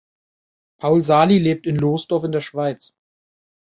[0.79, 2.91] Paul Sahli lebt in Lostorf in der Schweiz.